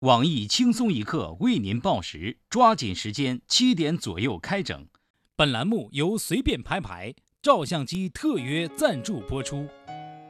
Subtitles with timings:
[0.00, 4.86] 网易轻松一刻为您报时，抓紧时间，七点左右开整。
[5.34, 9.66] 本栏目由随便拍拍照相机特约赞助播出。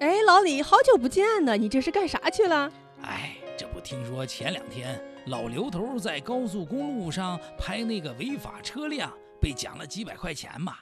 [0.00, 2.72] 哎，老李，好久不见呢，你这是干啥去了？
[3.02, 10.76] 哎，这不听说前两天老刘头在高速公路上拍那个违法车辆，被奖了几百块钱嘛？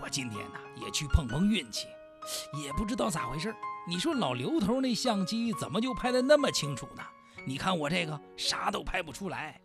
[0.00, 1.88] 我今天呢也去碰碰运气，
[2.64, 3.52] 也不知道咋回事。
[3.88, 7.02] 你说老刘头那相机怎么就拍的那么清楚呢？
[7.44, 9.58] 你看我这个啥都拍不出来。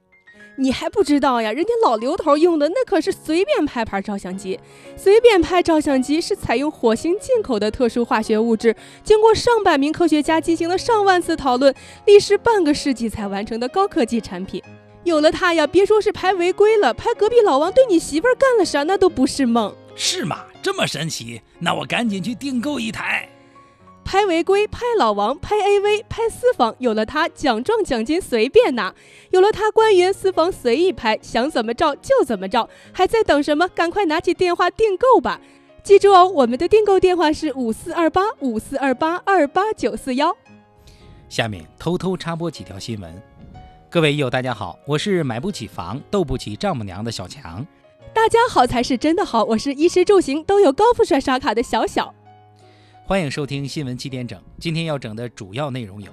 [0.59, 1.51] 你还不知道呀？
[1.51, 4.59] 人家老刘头用的那可是随便拍牌照相机。
[4.95, 11.73] 随便拍照相机是采用火星进口的特殊化学物质，经过上百名科学家进行了上万次讨论，
[12.05, 14.61] 历时半个世纪才完成的高科技产品。
[15.03, 19.75] 有了它呀，别说是拍违规了，拍隔壁老王对你媳妇儿干了啥，那都不是梦。
[19.95, 20.45] 是吗？
[20.61, 21.41] 这么神奇？
[21.59, 23.29] 那我赶紧去订购一台。
[24.07, 28.93] 拍违规、拍老王、拍 AV、拍私房，有了它，奖状奖金随便拿；
[29.31, 32.69] 有了它，官员私房随意拍，想怎么照就怎么照。
[32.93, 33.67] 还在等什么？
[33.67, 35.41] 赶快拿起电话订购吧！
[35.83, 40.33] 记住哦，我们的订购电话是五四二八五四二八二八九四幺。
[41.27, 43.21] 下面偷偷插播几条新闻。
[43.89, 47.67] 各位友，大家好，我是买不起房、斗不起丈母娘的小强。
[48.13, 52.13] 大家好才是真的好，我是衣食住行都有高富帅刷卡的小小。
[53.07, 54.37] 欢迎收听新闻七点整。
[54.59, 56.11] 今天要整的主要内容有：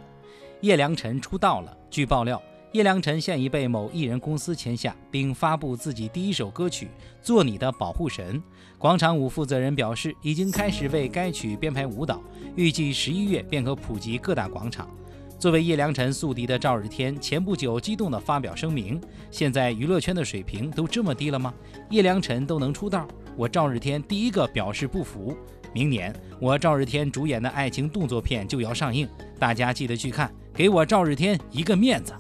[0.61, 1.77] 叶良辰出道了。
[1.91, 6.87] 据爆料，叶良辰现已被某艺人公司签下，并发布自己第一首歌曲
[7.21, 8.39] 《做你的保护神》。
[8.79, 12.23] 广场舞负责人表示，已经开始为该曲编排舞蹈，
[12.55, 14.89] 预计十一月便可普及各大广场。
[15.37, 19.01] 作为叶良辰宿敌的赵日天，前不久激动地发表声明
[19.33, 21.53] ：“现在娱乐圈的水平都这么低了吗？
[21.91, 25.37] 叶良辰都能出道，我赵日天第一个表示不服。”
[25.75, 29.09] 明年我赵日天主演的爱情动作片就要上映，
[29.41, 32.13] 大家记得去看，给我赵日天一个面子。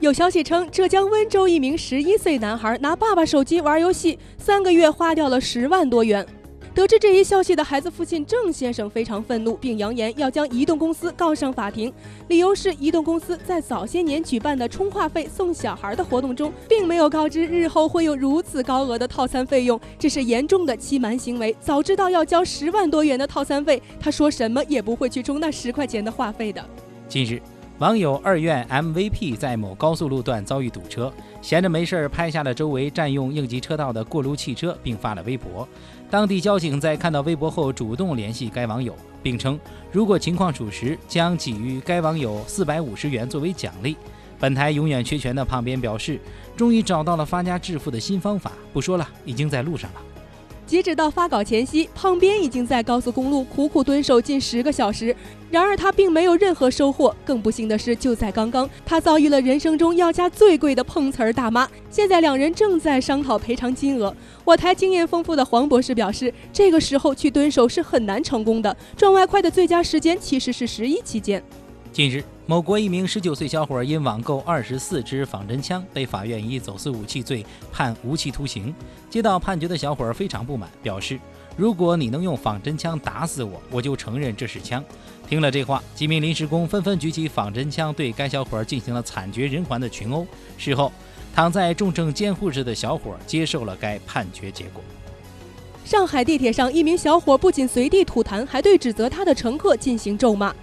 [0.00, 6.26] 有消息称，浙江温州一名十一岁男孩拿爸爸手机玩游戏，三个月花掉了十万多元。
[6.78, 11.92] 得知这一消息的孩子父亲郑先生非常愤怒，并扬言要将移动公司告上法庭。
[12.28, 21.52] 理由是移动公司在早些年举办的充话费送小孩的活动中，并没有告知日后会有如此高额的套餐费用，这是严重的欺瞒行为。
[21.60, 26.64] 早知道要交十万多元的套餐费，他说什么也不会去充那十块钱的话费的。
[27.08, 27.42] 近日。
[27.78, 35.66] 网友二院 MVP 在某高速路段遭遇堵车，闲着没事儿拍下了周围占用应急车道的过路汽车，并发了微博。
[36.10, 39.56] 当地交警在看到微博后主动联系该网友，并称
[39.92, 43.96] 如果情况属实，将给予该网友四百五十元作为奖励。
[44.40, 46.18] 本台永远缺钱的胖边表示，
[46.56, 50.00] 终于找到了发家致富的新方法，不说了，已经在路上了。
[50.68, 55.16] 截止到发稿前夕，胖边已经在高速公路苦苦蹲守近十个小时。
[55.50, 57.16] 然而他并没有任何收获。
[57.24, 61.66] 更不幸的是，就在刚刚，他遭遇了人生中要价最贵的碰瓷儿大妈。
[61.88, 64.14] 现在两人正在商讨赔偿金额。
[64.44, 68.76] 我台经验丰富的黄博士表示，这个时候去蹲守是很难成功的。
[68.94, 71.42] 赚外快的最佳时间其实是十一期间。
[71.90, 78.74] 近日，某国一名十九岁小伙因网购二十四支仿真枪，被法院以走私武器罪判无期徒刑。
[79.10, 81.20] 接到判决的小伙非常不满，表示
[81.58, 84.82] ：“如果你能用仿真枪打死我，我就承认这是枪。”
[85.28, 90.26] 听了这话，几名临时工纷纷举起仿真枪，对该小伙进行了惨绝人寰的群殴。
[90.56, 90.90] 事后，
[91.34, 94.82] 躺在重症监护室的小伙接受了该判决结果。
[95.84, 100.54] 上海地铁上，一名小伙不仅随地吐痰，还对指责他的乘客进行咒骂。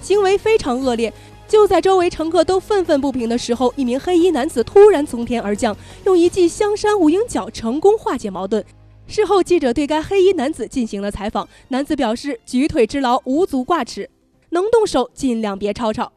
[0.00, 1.12] 行为非常恶劣。
[1.46, 8.62] 就在周围乘客都愤愤不平的时候，一名黑衣男子突然从天而降，用一记香山无影脚成功化解矛盾。
[9.06, 14.10] 事后，记者对该黑衣男子进行了采访，男子表示：“举腿之劳，无足挂齿，
[14.50, 16.12] 能动手尽量别吵吵。”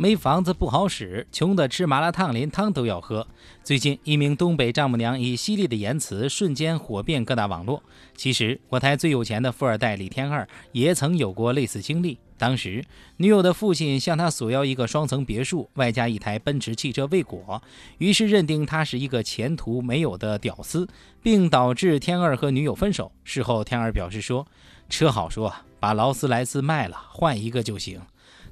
[0.00, 3.26] 没房子不好使，穷的吃麻辣烫连汤都要喝。
[3.64, 7.82] 最近，一名东北丈母娘以犀利的言辞瞬间火遍各大网络。
[8.14, 12.16] 其实，我台最有钱的富二代李天二也曾有过类似经历。
[12.38, 12.84] 当时，
[13.16, 17.60] 女友的父亲向他索要一个双层别墅，外加一台奔驰汽车未果，
[17.98, 20.86] 于是认定他是一个前途没有的屌丝，
[21.20, 23.10] 并导致天二和女友分手。
[23.24, 24.46] 事后，天二表示说
[24.88, 28.00] ：“车好说，把劳斯莱斯卖了，换一个就行。”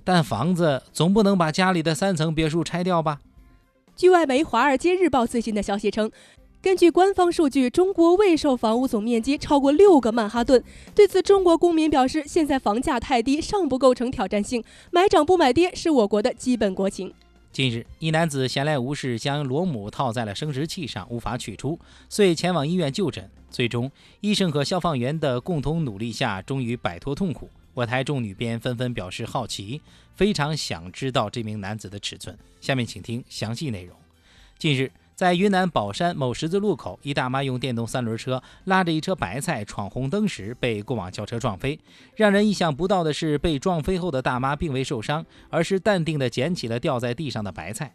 [0.07, 3.19] 但房子总不能把家里的三层别墅拆掉吧？
[3.97, 6.09] 据外媒《华尔街日报》最新的消息称，
[6.63, 10.63] 根据官方数据，中国未售房屋总面积超过六个曼哈顿。
[10.95, 14.63] 对此，中国公民表示，现在房价太低，尚不构成挑战性，
[14.93, 17.13] 买涨不买跌是我国的基本国情。
[17.51, 21.77] 近日，一男子闲来无事，将螺母套在了生殖器上，无法取出，
[22.09, 23.29] 遂前往医院就诊。
[23.51, 27.51] 最终，医生和消防员的共同努力下，终于摆脱痛苦。
[27.77, 29.83] 我台众女编纷纷表示好奇，
[30.15, 32.35] 非常想知道这名男子的尺寸。
[32.59, 33.95] 下面请听详细内容。
[34.59, 41.79] 近日，在云南保山某十字路口，一大妈用电动三轮车拉着一车白菜闯红灯时被过往轿车撞飞。
[42.15, 47.95] 让人意想不到的是，被撞飞后的大妈并未受伤，而是淡定地捡起了掉在地上的白菜。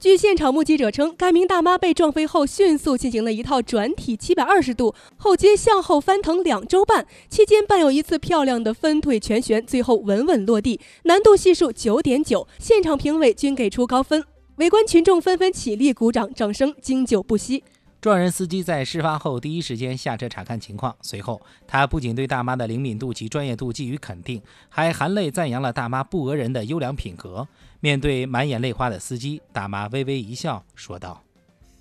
[0.00, 12.48] 据现场目击者称，该名大妈被撞飞后，迅速进行了一套转体七百二十度后接向后翻腾两周半，期间伴有一次漂亮的分腿全旋，最后稳稳落地，难度系数九点九。
[12.58, 14.24] 现场评委均给出高分，
[14.56, 17.62] 围观群众纷纷起立鼓掌，掌声经久不息。
[18.00, 27.46] 撞人司机在事发后第一时间下车查看情况，随后他不仅对大妈的灵敏度及专业度给予肯定，还含泪赞扬了大妈不讹人的优良品格。
[27.80, 31.24] 面对满眼泪花的司机，大妈微微一笑，说道：“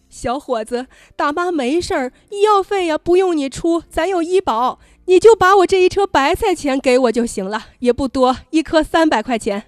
[0.09, 9.63] 小伙子，大妈没事儿，医药费呀不用你出，咱有医保，你就把我这一车白菜钱给我就行了，也不多，一颗三百块钱。”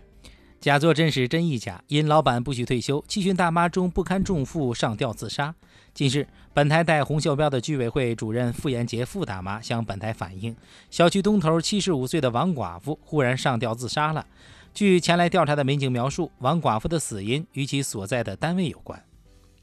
[0.60, 5.56] 假作真时真亦假，因老板不许退休，气训大妈中不堪重负上吊自杀。
[5.94, 10.54] 近日，本台带红袖标的居委会主任傅延杰傅大妈向本台反映，
[10.90, 14.26] 小区东头七十五岁的王寡妇忽然上吊自杀了。
[14.74, 19.02] 据前来调查的民警描述，王寡妇的死因与其所在的单位有关。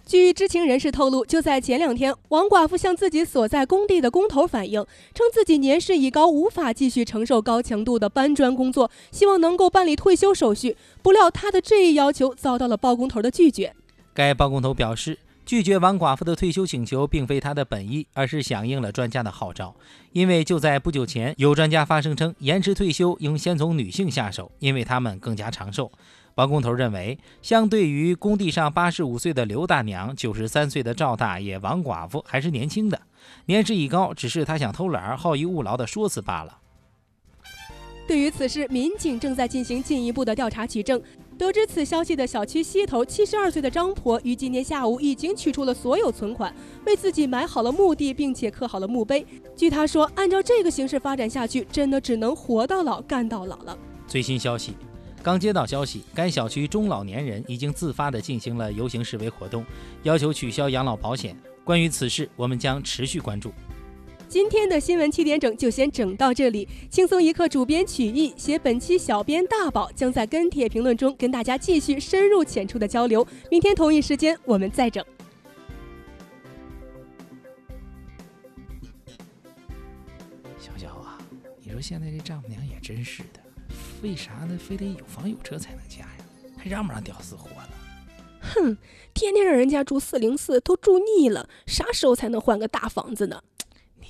[0.06, 4.82] 据知情人士透露，就在前两天，王寡妇向自己所在工地的工头反映，
[5.12, 10.74] 称自己年事已高，无法继续承受高强度的搬砖工作，希望能够办理退休手续。
[11.02, 13.74] 不料，她的这一要求遭到了包工头的拒绝。
[14.14, 15.18] 该包工头表示，
[15.48, 19.74] 拒绝王寡妇的退休请求并非他的本意，而是响应了专家的号召。
[20.12, 25.90] 因为就在不久前，有专家发声称，延迟退休应先从女性下手，因为她们更加长寿。
[26.34, 33.00] 王工头认为，相对于工地上八十五岁的刘大娘、九十三岁的赵大爷，王寡妇还是年轻的，
[33.46, 36.58] 年事已高，只是她想偷懒、好逸恶劳的说辞罢了。
[38.06, 41.02] 对于此事，民警正在进行进一步的调查取证。
[41.38, 46.52] 得知此消息的小区西头七十二岁的张婆，于今天下午已经取出了所有存款，
[46.84, 49.24] 为自己买好了墓地，并且刻好了墓碑。
[49.54, 53.78] 据他说，按照这个形势发展下去，真的只能活到老干到老了。
[54.08, 54.74] 最新消息。
[55.22, 59.64] 刚接到消息，该小区中老年人已经自发地进行了游行示威活动，
[60.02, 61.36] 要求取消养老保险。
[61.62, 63.52] 关于此事，我们将持续关注。
[64.28, 66.68] 今天的新闻七点整就先整到这里。
[66.90, 73.26] 轻松一刻主编曲艺，写本期小编大宝将在跟帖评论中跟大家继续深入浅出的交流。
[73.50, 75.02] 明天同一时间我们再整。
[80.58, 81.18] 小小啊，
[81.62, 83.40] 你说现在这丈母娘也真是的。
[84.02, 84.58] 为啥呢？
[84.58, 86.26] 非得有房有车才能嫁呀？
[86.58, 87.70] 还让不让屌丝活了？
[88.42, 88.76] 哼，
[89.14, 93.42] 天天让人家住四零四都住腻了，啥时候才能换个大房子呢？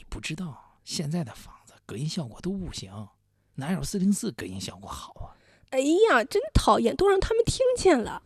[0.09, 3.09] 你不知道，现在的房子隔音效果都不行，
[3.57, 5.37] 哪有四零四隔音效果好啊？
[5.69, 8.23] 哎呀，真讨厌，都让他们听见了。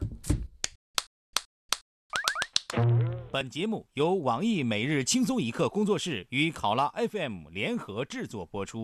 [3.33, 8.81] 本节目由网易每日轻松一刻工作室与考拉 FM 联合制作播出。